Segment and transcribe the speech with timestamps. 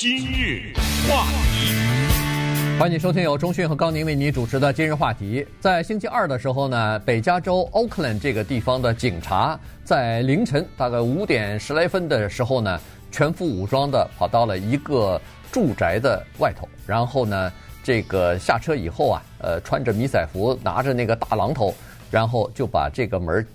[0.00, 0.72] 今日
[1.06, 5.46] 话题，欢迎收听由中讯和高宁为你主持的今日话题。
[5.60, 12.80] 在星期二的时候呢，北加州 Oakland 这个地方的警察在凌晨大概五点十来分的时候呢，
[13.12, 15.20] 全副武装的跑到了一个
[15.52, 17.52] 住宅的外头，然后呢，
[17.84, 21.74] 这个下车以后啊，呃，穿着迷彩服，拿着那个大榔头，
[22.10, 23.46] 然后就把这个门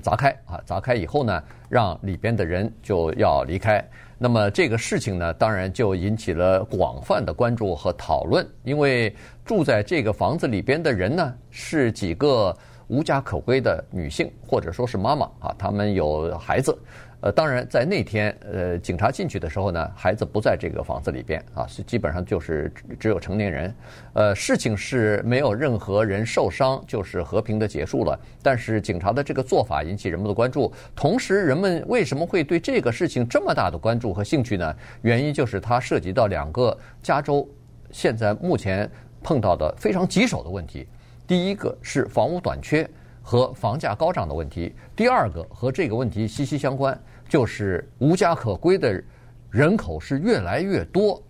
[0.00, 3.84] 砸开啊，砸开以后呢，让里边的人就要离开。
[4.20, 12.56] 那么这个事情呢，当然就引起了广泛的关注和讨论，因为住在这个房子里边的人呢，是几个
[12.88, 16.76] 无家可归的女性，或者说是妈妈啊，她们有孩子。
[17.20, 23.74] 呃，当然，在那天，呃，警察进去的时候呢，孩子不在这个房子里边啊，是基本上就是只有成年人。
[24.12, 28.16] 呃，事情是没有任何人受伤，就是和平的结束了。
[28.40, 34.72] 但是警察的这个做法引起人们的关注，同时人们为什么会对这个事情这么大的关注和兴趣呢？
[35.02, 37.48] 原因就是它涉及到两个加州
[37.90, 38.88] 现在目前
[39.24, 40.86] 碰到的非常棘手的问题。
[41.26, 42.88] 第一个是房屋短缺。
[43.28, 46.98] 和房价高涨的问题，第二个和这个问题息息相关，
[47.28, 49.04] 就是无家可归的
[49.50, 51.22] 人口是越来越多，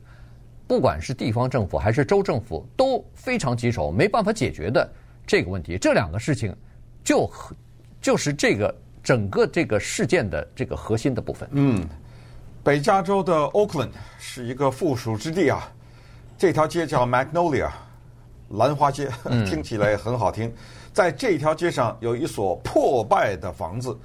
[0.69, 4.89] 不管是地方政府还是州政府都非常棘手，没办法解决的
[5.27, 5.77] 这个问题。
[5.77, 6.55] 这两个事情
[7.03, 7.29] 就
[8.01, 11.49] 就是这个整个这个事件的这个核心的部分。
[11.51, 11.85] 嗯，
[12.63, 15.69] 北加州的 Oakland 是一个富庶之地啊，
[16.39, 17.69] 这条街叫 Magnolia
[18.51, 19.09] 兰花街，
[19.47, 20.49] 听起来很好听。
[20.49, 20.55] 嗯
[20.91, 23.97] 在这条街上有一所破败的房子，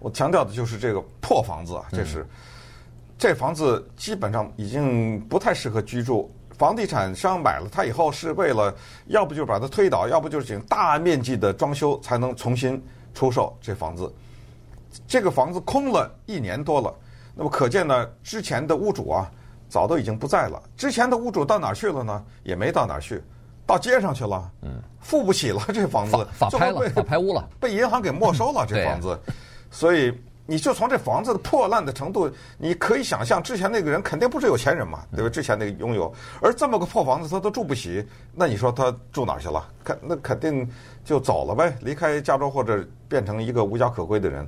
[0.00, 2.26] 我强调的就是这个破房子啊，这是
[3.16, 6.28] 这房子基本上已经不太适合居住。
[6.58, 8.74] 房地产商买了它以后是为了，
[9.06, 12.82] 要不就把它推倒，要不就是进行大面积的装修才能重新
[13.14, 14.12] 出售这房子。
[15.06, 16.92] 这个房子空了一年多了，
[17.32, 19.30] 那么可见呢，之前的屋主啊
[19.68, 20.60] 早都已经不在了。
[20.76, 22.24] 之前的屋主到哪儿去了呢？
[22.42, 23.22] 也没到哪儿去。
[23.70, 29.16] 到街上去了，嗯，付不起了，这房子法拍了，法拍屋了， 被银行给没收了，这房子，
[29.70, 30.12] 所以
[30.44, 32.28] 你就从这房子的破烂的程度，
[32.58, 35.30] 你可以想象，之前那个人肯定不是有钱人嘛，对吧？
[35.30, 38.04] 之前那个拥有，而这么个破房子他都住不起，
[38.34, 39.64] 那你说他住哪儿去了？
[39.84, 40.68] 肯那肯定
[41.04, 44.44] 就走了呗，离开加州或者变成一个无家可归的人。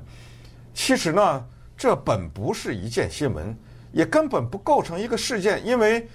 [0.73, 1.45] 其实呢，
[1.77, 3.57] 这本不是一件新闻，
[3.93, 6.05] 也根本不构成一个事件，因为。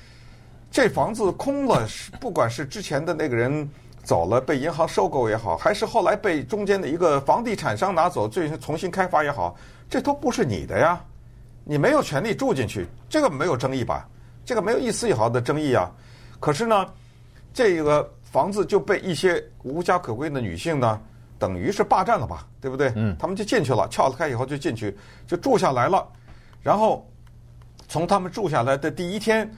[0.70, 1.86] 这房子空了，
[2.20, 3.68] 不管是之前的那个人
[4.04, 9.56] 走了，被银行收购也好，还是后来被中间的一个房地产商拿走，最重新开发也好，
[9.88, 11.02] 这都不是你的呀，
[11.64, 14.06] 你没有权利住进去，这个没有争议吧？
[14.44, 15.90] 这个没有一丝一毫的争议啊。
[16.38, 16.86] 可是呢，
[17.52, 21.00] 这个房子就被一些无家可归的女性呢，
[21.38, 22.92] 等于是霸占了吧，对不对？
[22.94, 24.96] 嗯，他们就进去了，撬开以后就进去，
[25.26, 26.06] 就住下来了。
[26.62, 27.10] 然后
[27.88, 29.50] 从他们住下来的第一天。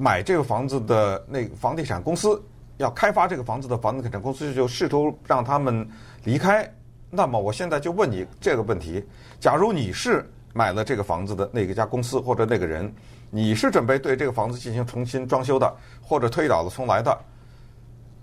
[0.00, 2.42] 买这个房子的那房地产公司
[2.78, 5.86] 要开发这个房子的房地产公司就试图让他们
[6.24, 6.66] 离开。
[7.10, 9.04] 那么我现在就问你这个问题：
[9.38, 12.90] 假如你是买了这个房子的那个家公司或者那个人，
[13.30, 17.14] 你是准备对这个房子进行重新装修的，或者推倒了重来的，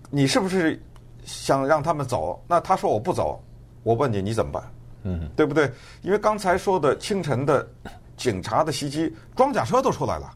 [0.09, 0.81] 你是不是
[1.25, 2.43] 想让他们走？
[2.47, 3.39] 那他说我不走，
[3.83, 4.63] 我问你你怎么办？
[5.03, 5.71] 嗯，对不对？
[6.01, 7.67] 因为刚才说的清晨的
[8.15, 10.33] 警察的袭击，装甲车都出来了。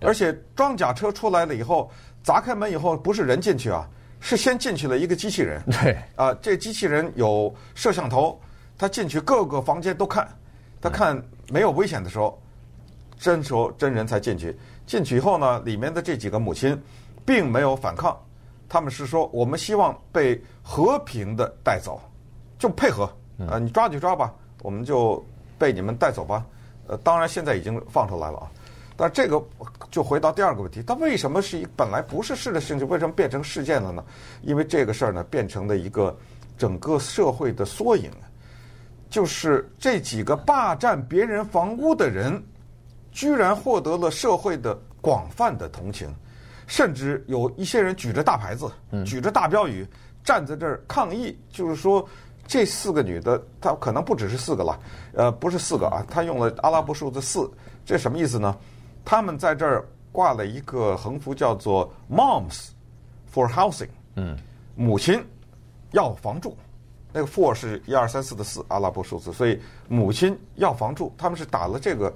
[0.00, 1.90] 而且装甲车出来了以后，
[2.22, 3.88] 砸开门以后，不是人进去啊，
[4.20, 5.62] 是先进去了一个机器人。
[5.82, 5.96] 对。
[6.16, 8.40] 啊，这机器人有摄像头，
[8.78, 10.28] 他进去各个房间都看，
[10.80, 12.40] 他看没有危险的时候，
[13.18, 14.58] 真时候真人才进去。
[14.86, 16.76] 进去以后呢，里面的这几个母亲
[17.24, 18.18] 并没有反抗，
[18.68, 22.00] 他们是说我们希望被和平的带走，
[22.58, 23.04] 就配合。
[23.48, 25.24] 啊，你抓就抓吧，我们就
[25.58, 26.44] 被你们带走吧。
[26.88, 28.50] 呃，当然现在已经放出来了啊。
[29.00, 29.42] 但这个
[29.90, 34.04] 就回到第二个问题，它为什么是一本来不是事的事情，为什么变成事件了呢？
[34.42, 36.14] 因为这个事儿呢，变成了一个
[36.58, 38.10] 整个社会的缩影，
[39.08, 42.42] 就是这几个霸占别人房屋的人，
[43.10, 46.14] 居然获得了社会的广泛的同情，
[46.66, 48.70] 甚至有一些人举着大牌子，
[49.06, 49.86] 举着大标语
[50.22, 52.06] 站在这儿抗议，就是说
[52.46, 54.78] 这四个女的，她可能不只是四个了，
[55.14, 57.50] 呃，不是四个啊，她用了阿拉伯数字四，
[57.82, 58.54] 这什么意思呢？
[59.04, 62.68] 他们在这儿挂了一个横幅，叫做 “Moms
[63.32, 63.88] for Housing”。
[64.16, 64.36] 嗯，
[64.74, 65.24] 母亲
[65.92, 66.56] 要房住。
[67.12, 71.12] 那个 “for” 是一二三四的四阿拉伯数字，所以母亲要房住。
[71.18, 72.12] 他们是打了这个，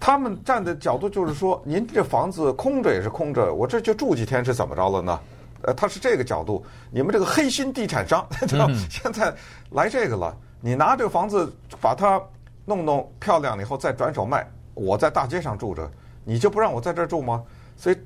[0.00, 5.20] 他们站的角度就是说，您这房子空着也是空着，我这就住几天是怎么着了呢？
[5.62, 6.64] 呃，他是这个角度。
[6.90, 9.34] 你们这个黑心地产商， 嗯、现在
[9.70, 12.18] 来这个了，你拿这个房子把它
[12.64, 15.90] 弄弄漂亮了以后再转手卖，我在大街上住着。
[16.28, 17.40] 你就不让我在这儿住吗？
[17.76, 17.96] 所以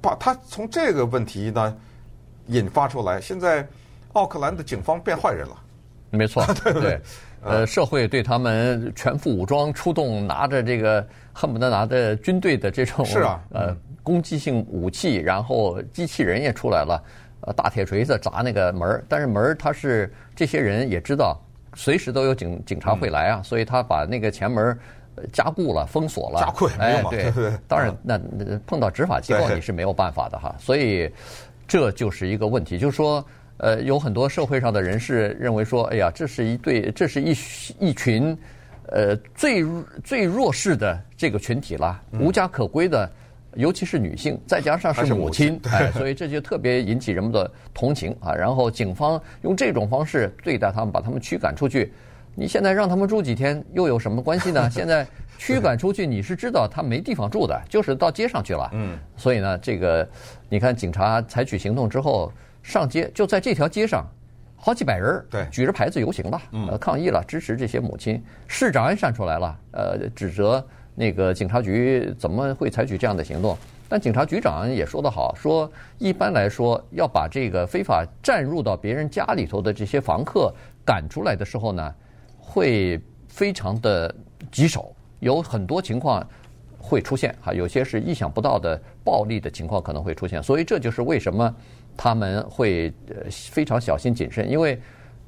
[0.00, 1.76] 把他从这个问题呢
[2.46, 3.66] 引发出来，现在
[4.12, 5.56] 奥克兰的警方变坏人了。
[6.10, 7.00] 没错， 对，对，
[7.40, 17.02] 呃，社会对他们全副武装出动，拿着这个恨不得拿着军队的这种是啊，呃，攻击性武器，然后机器人也出来了，
[17.40, 21.40] 呃，大铁锤子砸那个门，但是门他是这些人也知道，
[21.74, 24.78] 随时都有警警察会来啊，所以他把那个前门
[25.32, 27.10] 加固了，封锁了，加固没有嘛？
[27.10, 28.20] 对 对，当然那
[28.66, 31.10] 碰到执法机构你是没有办法的哈，所以
[31.66, 33.24] 这就是一个问题，就是说。
[33.58, 37.30] 呃，有很多社会上的人士认为说，哎呀，这是一对，这是一
[37.78, 38.36] 一群，
[38.88, 39.64] 呃，最
[40.02, 43.08] 最弱势的这个群体了，无家可归的，
[43.54, 48.34] 尤其是女性，再加上是母亲，哎，所以这就特别引起人们的同情啊。
[48.34, 51.92] 然后警方用这种方式对待他们，把他们驱赶出去。
[52.34, 54.68] 你现在让他们住几天，又有什么关系呢？
[54.70, 55.06] 现在
[55.38, 58.70] 驱赶出去，你是知道他没地方住的，就是到街上去了。
[58.72, 60.08] 嗯，所以呢，这个
[60.48, 62.32] 你看，警察采取行动之后。
[62.64, 64.06] 上街就在这条街上，
[64.54, 66.40] 好几百人对举着牌子游行了，
[66.70, 68.22] 呃，抗议了，支持这些母亲。
[68.46, 70.64] 市长也站出来了，呃，指责
[70.94, 73.58] 那个警察局怎么会采取这样的行动。
[73.88, 75.68] 但警察局长也说得好，说
[75.98, 80.54] 一般来说要把这个非法占入到别人家里头的这些房客
[80.86, 81.94] 赶出来的时候呢，
[82.42, 84.14] 会非常的
[84.50, 86.22] 棘手，有很多情况
[86.78, 91.54] 会出现哈，有些是意想不到的暴力的情况可能会出现，所以这就是为什么。
[91.94, 94.80] 他们会呃非常小心谨慎，因为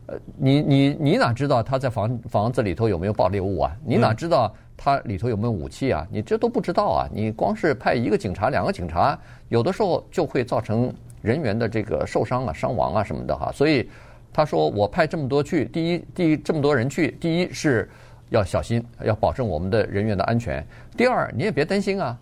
[0.07, 3.77] 呃你你你哪知道他在房房子里头有没有爆裂物啊？
[3.85, 6.09] 你哪知道他里头有没有武器啊？
[6.11, 7.09] 你这都不知道啊！
[7.13, 9.17] 你光是派一个警察、两个警察，
[9.51, 10.91] 有的时候就会造成
[11.21, 13.53] 人员的这个受伤啊、伤亡啊什么的哈。
[13.53, 13.87] 所以
[14.35, 17.89] 他说我派这么多去，第一第一这么多人去，第一是
[18.29, 20.63] 要小心，要保证我们的人员的安全。
[20.97, 22.19] 第二你也别担心啊。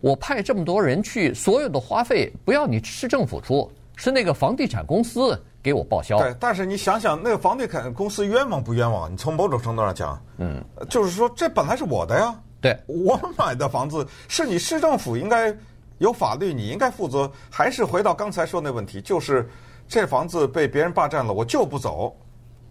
[0.00, 6.18] 我派这么多人去，所有的花费不要你市政府出，是那个房地产公司给我报销。
[6.18, 9.12] 对，但是你想想，那个房地产公司冤枉不冤枉？
[9.12, 10.60] 你从某种程度上讲，嗯，
[10.90, 15.54] 就是说这本来是我的呀，对，我买的房子是你市政府应该
[15.98, 17.30] 有法律，你应该负责。
[17.48, 19.48] 还是回到刚才说那问题，就是
[19.92, 22.16] 这房子被别人霸占了，我就不走，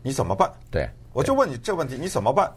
[0.01, 0.51] 你怎么办？
[0.71, 2.51] 对，我就问你这问题，你怎么办？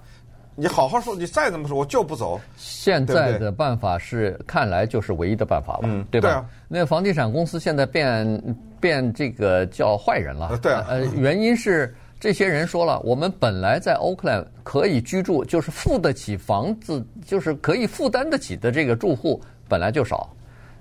[0.54, 2.40] 你好好说，你再怎么说，我就不走。
[2.56, 6.28] 现在的办法是，看来就是唯一的办法了，嗯，对吧？
[6.30, 6.46] 对啊。
[6.66, 10.86] 那房地产公司现在变变这个叫坏人了，对啊。
[10.88, 19.38] 呃，原因是这些人说了，我们本来在奥克兰可以居住，就是付得起房子，就是可以负担得起的这个住户
[19.68, 20.26] 本来就少。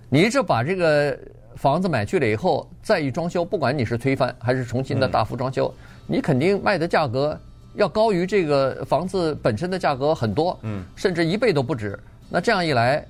[0.07, 1.19] 你这把这个
[1.55, 5.73] 房子买去了以后，再一装修，不管你是推翻还是重新的大幅装修，
[6.07, 7.37] 你肯定卖的价格。
[7.75, 11.97] 要高于这个房子本身的价格很多，嗯，甚至一倍都不止。
[12.29, 13.03] 那这样一来，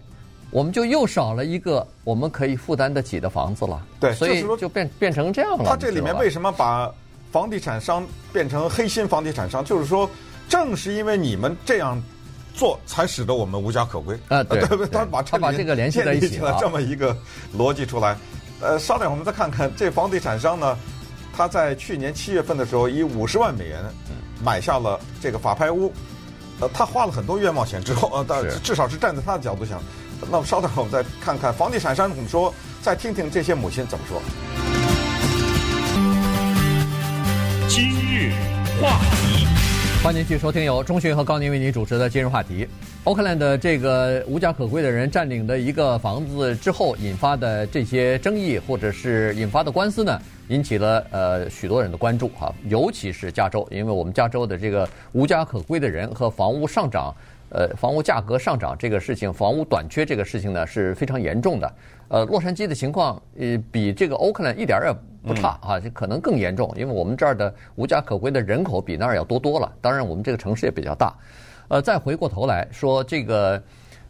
[0.52, 3.86] 我们就又少了一个我们可以负担得起的房子了。
[4.00, 5.66] 对，所以就变变成这样了。
[5.66, 6.90] 他这里面为什么把
[7.30, 9.66] 房地产商变成黑心房地产商？
[9.66, 10.10] 就是说，
[10.48, 12.02] 正是因为你们这样
[12.54, 14.18] 做，才使得我们无家可归。
[14.30, 14.62] 啊，对，
[14.92, 17.16] 他把他把这个联系在一起了，这么一个
[17.58, 18.18] 逻辑出来。
[18.62, 20.78] 呃，稍等，我们再看看这房地产商呢，
[21.36, 23.84] 他在去年七月份的时候以五十万美元。
[24.44, 25.94] 买下了这个法拍屋，
[26.60, 29.82] 呃，他花了很多冤枉钱之后，呃，但至少是站在他的角度想。
[30.30, 34.22] 那么稍等，我们再看看房地产商怎么说，再听听这些母亲怎么说。
[37.70, 38.34] 今日
[38.82, 39.48] 话题，
[40.04, 42.68] 欢迎继续收听由钟迅和高宁为您主持的今日话题。
[43.06, 50.22] 奥克兰的这个无家可归的人占领的一个房子之后引发的这些争议，或者是引发的官司呢？
[50.50, 57.16] 引起了呃许多人的关注哈，尤其是加州，因为我们加州的这个无家可归的人和房屋上涨，
[57.54, 61.74] 呃，房屋价格上涨这个事情，房屋短缺这个事情呢是非常严重的。
[62.10, 64.96] 呃，洛杉矶的情况呃比这个奥克兰一点儿也
[65.28, 69.72] 不差啊，就可能更严重，因为我们这儿的无家可归的人口比那儿要多多了。
[69.80, 71.16] 当然，我们这个城市也比较大。
[71.70, 73.62] 呃，再回过头来说这个。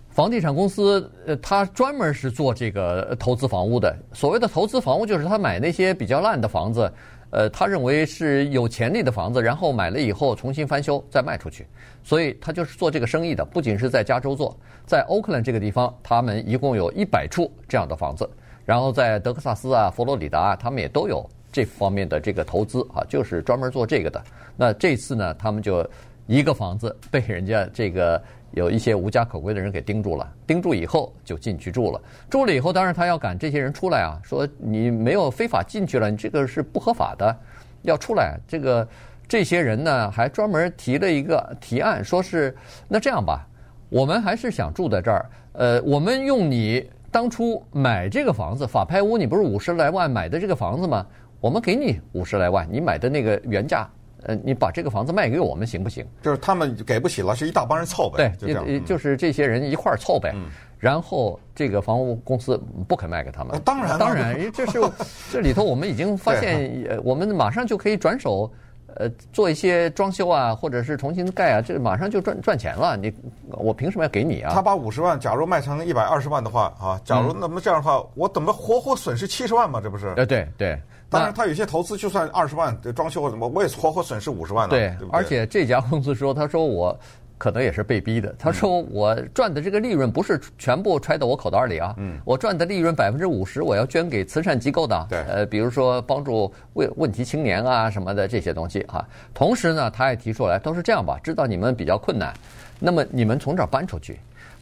[0.09, 3.97] 房地产公司，呃，他专门是做这个投资房屋的。
[4.13, 6.93] 所谓的投资房屋，就是他买那些比较烂的房子，
[7.34, 11.66] 呃，他认为是有潜力的房子，然后买了以后重新翻修再卖出去。
[12.04, 13.44] 所以他就是做这个生意的。
[13.44, 18.30] 不仅是在加州做，在欧克兰这个地方，他们一共有一百处这样的房子。
[18.66, 24.24] 然后在德克萨斯啊、佛罗里达啊，他们也都有这方面的这个投资啊，就是专门做这个的。
[24.56, 25.84] 那这次呢，他们就
[26.28, 28.22] 一个房子被人家这个。
[28.53, 32.01] 有一些无家可归的人给盯住了，盯住以后就进去住了。
[32.29, 37.36] 住了以后，当然他要赶这些人出来啊，说你没有非法进去了，你这个是不合法的，
[37.81, 38.38] 要出来。
[38.48, 38.88] 这个
[39.27, 42.55] 这些人呢，还专门提了一个提案，说是
[42.88, 43.48] 那这样吧，
[43.89, 51.05] 我们还是想住在这儿，呃，我们用你当初买这个房子法拍屋，你不是五十来万买的这个房子吗？
[51.41, 53.89] 我们给你五十来万，你买的那个原价。
[54.25, 56.06] 呃，你把这个房子卖给我们行不行？
[56.22, 58.34] 就是他们给不起了，是一大帮人凑呗。
[58.39, 60.32] 对，就这样，嗯、就是这些人一块儿凑呗。
[60.36, 60.46] 嗯、
[60.80, 63.62] 然后这个房屋公司不肯卖给他们。
[63.65, 64.80] 当然，当然，这是
[65.32, 68.50] 这里头我们已经发现，呃，我们马上就可以转手，
[68.96, 72.96] 呃，做一些装修啊，或者是重新盖啊，这马上就赚赚钱了。
[72.96, 73.13] 你
[73.50, 74.53] 我凭什么要给你啊？
[74.53, 79.82] 他把五十万，假如卖成一百二十万的话啊，假如那么这样的话，嗯、我怎么活活损失七十万嘛？
[79.82, 80.13] 这不是？
[80.15, 80.80] 呃，对对。
[81.13, 84.72] 当然，他有些投资就算二十万的装修或怎么，我也活活损失五十万呢。
[84.72, 86.98] 对，对对，而且这家公司说，他说我
[87.38, 88.34] 可能也是被逼的。
[88.39, 95.08] 他说我赚的这个利润不是全部揣到我口袋里啊，嗯，我赚的利润百分之五十我要捐给慈善机构的。
[95.10, 99.05] 对，呃，比如说帮助问问题青年啊什么的这些东西啊。
[99.34, 102.34] 同时呢，他也提出来，都是这样吧，知道你们比较困难，
[102.79, 104.20] 那么你们从这儿搬出去，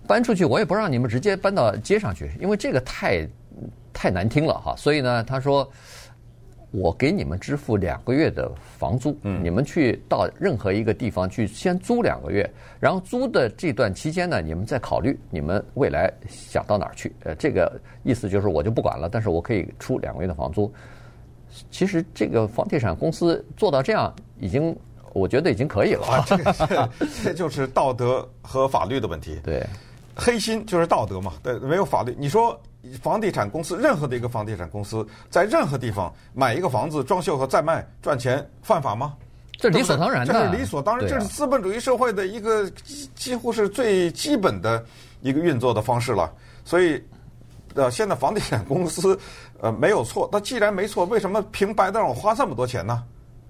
[0.08, 3.28] 搬出去我也不让你们直接搬到街上去，因为这个太
[3.94, 4.74] 太难听了哈。
[4.76, 5.70] 所以呢，他说。
[6.72, 12.50] 我给你们支付两个月的房租，你们去到任何一个地方去先租两个月，
[12.80, 17.14] 然后租的这段期间呢，你们再考虑你们未来想到哪儿去。
[17.24, 20.74] 呃，这个意思就是我就不管了，但是我可以出两个月的房租。
[21.70, 24.74] 其实这个房地产公司做到这样，已经
[25.12, 26.06] 我觉得已经可以了。
[26.06, 26.90] 啊，
[27.22, 29.42] 这就是道德和法律的问题。
[29.44, 29.62] 对，
[30.16, 31.34] 黑心就是道德嘛。
[31.44, 32.58] 对，没有法律，你说。
[33.02, 39.14] 房地产公司，任何的一个房地产公司，在任何地方买一个房子装修和再卖赚钱，犯法吗？
[39.58, 42.68] 这理所当然的，这是理所当然，这是资本主义社会的一个
[43.14, 44.84] 几乎是最基本的
[45.22, 46.34] 一个运作的方式了。
[46.66, 47.00] 所以，
[47.76, 49.20] 呃，现在房地产公司
[49.60, 53.04] 呃没有错，那既然没错，为什么平白的让我花这么多钱呢？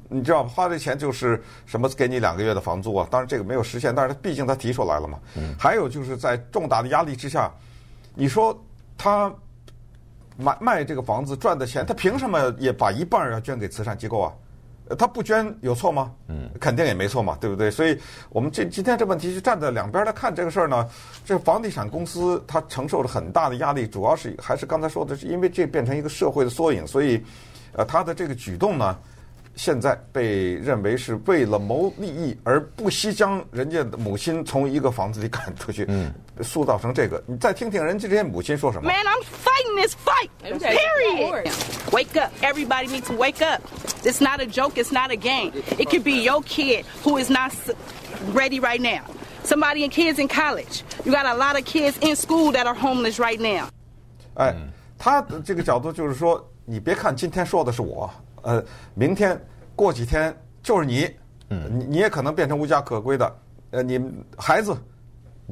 [0.09, 1.87] 你知道花这钱就是什么？
[1.87, 3.07] 给你两个月的房租啊？
[3.09, 5.17] 当然这个没有实现，但是毕竟他提出来了嘛。
[5.37, 5.55] 嗯。
[5.57, 7.49] 还有就是在重大的压力之下，
[8.13, 8.53] 你说。
[9.01, 9.33] 他
[10.37, 14.31] 买卖这个房子赚的钱，他凭什么也把一半要捐给慈善机构啊？
[14.95, 16.11] 他不捐有错吗？
[16.27, 17.71] 嗯，肯定也没错嘛，对不对？
[17.71, 20.87] 所以我们这今天这问题是站在两边来看这个事儿呢。
[21.25, 27.23] 这房地产公司它承受着很大的压力，主要是还是刚才说的，是因为这变成一个社会的缩影，所以
[27.73, 28.95] 呃，他的这个举动呢。
[29.55, 37.21] 现在被认为是为了谋利益而不惜将人家的母亲从一个房子里赶出去，嗯，塑造成这个。
[37.27, 40.29] 你再听听人家这些母亲说什么？Man, I'm fighting this fight.
[40.41, 41.51] Period.
[41.91, 43.61] Wake up, everybody needs to wake up.
[44.03, 44.81] It's not a joke.
[44.81, 45.51] It's not a game.
[45.77, 47.51] It could be your kid who is not
[48.33, 49.03] ready right now.
[49.43, 50.83] Somebody and kids in college.
[51.03, 53.67] You got a lot of kids in school that are homeless right now.
[54.35, 54.55] 哎，
[54.97, 58.09] 他的这个角度就是说，你别看今天说的是我。
[58.41, 59.39] 呃，明天
[59.75, 61.09] 过几天就是你，
[61.49, 63.35] 嗯，你你也可能变成无家可归的，
[63.71, 63.99] 呃，你
[64.37, 64.75] 孩子，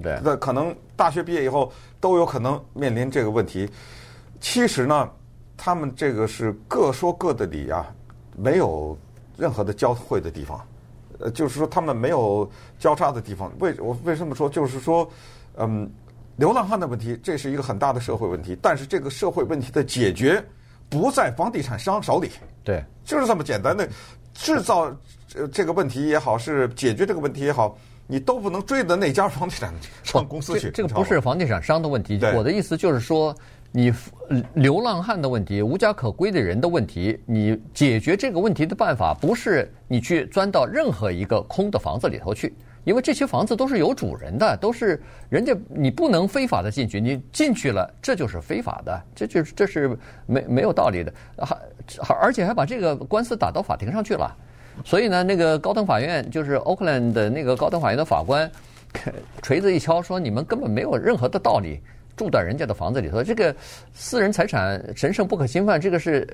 [0.02, 3.70] 对，那可能大学毕业以后都有可能面临这个问题。
[4.40, 5.10] 其实呢，
[5.58, 7.86] 他们这个是各说各的理啊，
[8.38, 8.98] 没有
[9.38, 10.66] 任何的交汇的地方，
[11.20, 13.52] 呃，就是说他们没有交叉的地方。
[13.60, 14.50] 为我为什么说？
[14.50, 15.10] 就是说，
[15.58, 15.90] 嗯，
[16.38, 20.44] 流浪汉的问题，这是一个很大的社会问题，但是这个社会问题的解决。
[20.90, 22.32] 不在房地产商手里，
[22.64, 23.88] 对，就是这么简单的，
[24.34, 24.92] 制造
[25.52, 27.78] 这个问题也好，是解决这个问题也好，
[28.08, 30.72] 你都不能追到那家房地产商公司去。
[30.72, 33.36] 这个不是房地产商的问题，我的意思就是说，
[33.72, 33.94] 你
[34.56, 42.56] 流浪汉的问题、无家可归的人的问题，你解决这个问题的办法，不是你去钻到任何一个空的房子里头去。
[42.86, 51.14] 因为这些房子都是有主人的，都是人家，你不能非法的进去，你进去了，这就是非法的，这就是这是没没有道理的，
[52.02, 54.36] 还而且还把这个官司打到法庭上去了，
[54.84, 58.50] 所以呢，那个高等法院就是 Oakland 的那个高等法院的法官，
[59.44, 61.80] 锤子一敲说，你们根本没有任何的道理
[62.16, 63.56] 住在人家的房子里头，这个
[63.94, 66.28] 私人财产神圣不可侵犯，这个是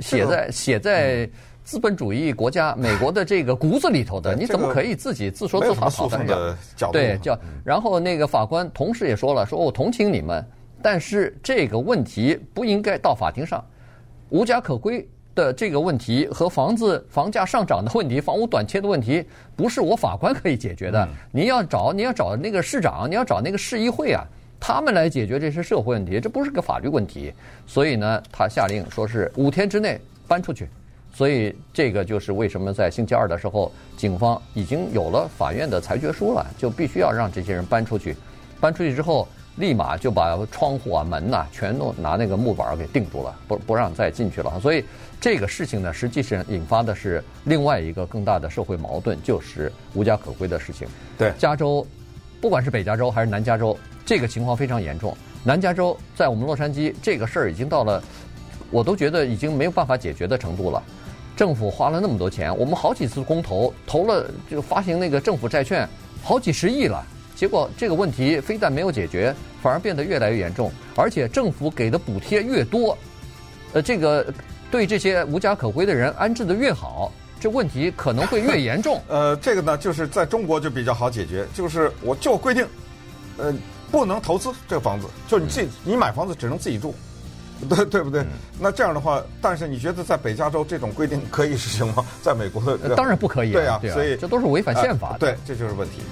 [0.00, 1.28] 写在写在。
[1.64, 6.56] 资本主义国家，美国的这个骨子里头的，你怎么可以自己自说自话跑在这儿？
[6.92, 10.44] 对，叫然后那个法官同时也说了，说我同情你们，
[10.82, 13.64] 但是这个问题不应该到法庭上。
[14.30, 21.08] 无家可归的这个问题和房子房价上涨的问题、房屋短缺的问题，不是我法官可以解决的。
[21.30, 24.24] 你要找你要找那个市长，你要找那个市议会啊，
[24.58, 27.32] 他们来解决这些社会问题，这不是个法律问题。
[27.66, 30.68] 所以呢，他下令说是五天之内搬出去。
[31.14, 38.16] 所以这个就是为什么在星期二的时候，警方已经有了法院的裁决书了，就必须要让这些人搬出去。
[38.60, 44.58] 搬出去之后，立马就把窗户啊、门呐，全都拿那个木板给钉住了，不不让再进去了。
[44.60, 44.82] 所以
[45.20, 50.88] 这个事情呢，实际上引发的是另外一个更大的社会矛盾，就是无家可归的事情。
[51.18, 51.86] 对，加州，
[52.40, 53.76] 不管是北加州还是南加州。
[54.06, 55.16] 这个情况非常严重。
[55.44, 58.02] 南加州在我们洛杉矶，这个事儿已经到了，
[58.70, 60.82] 我都觉得已经没有办法解决的程度了。
[61.42, 65.88] 政府花了那么多钱，我们好几次公投投了，就发行那个政府债券，
[66.22, 67.04] 好几十亿了。
[67.34, 72.96] 结果这个问题非但没有解决，反而变得越来越严重，而且政府给的补贴越多，
[73.72, 74.32] 呃，这个
[74.70, 79.02] 对这些无家可归的人安置的越好，这问题可能会越严重。
[79.10, 82.64] 呃，这个呢，就是在中国就比较好解决，就是我就规定，
[83.36, 83.52] 呃，
[83.90, 86.94] 不能投资这个房子，就是你自己你买房子只能自己住。
[87.68, 88.24] 对对不对？
[88.60, 92.04] 那这样的话，但是你觉得在北加州这种规定可以实行吗？
[92.22, 95.18] 在美国的当然不可以，对啊，对啊，所以这都是违反宪法的。
[95.18, 96.02] 对，这就是问题。